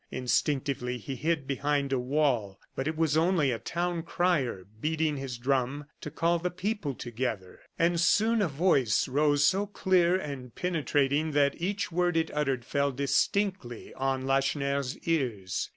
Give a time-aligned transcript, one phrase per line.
[0.09, 2.59] Instinctively he hid behind a wall.
[2.75, 7.59] But it was only a town crier beating his drum to call the people together.
[7.77, 12.91] And soon a voice rose so clear and penetrating that each word it uttered fell
[12.91, 15.69] distinctly on Lacheneur's ears.